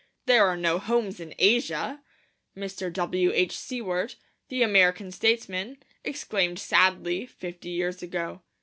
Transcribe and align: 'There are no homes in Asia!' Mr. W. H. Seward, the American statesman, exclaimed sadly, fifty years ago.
'There 0.25 0.47
are 0.47 0.57
no 0.57 0.79
homes 0.79 1.19
in 1.19 1.35
Asia!' 1.37 2.01
Mr. 2.57 2.91
W. 2.91 3.31
H. 3.35 3.55
Seward, 3.55 4.15
the 4.49 4.63
American 4.63 5.11
statesman, 5.11 5.77
exclaimed 6.03 6.57
sadly, 6.57 7.27
fifty 7.27 7.69
years 7.69 8.01
ago. 8.01 8.41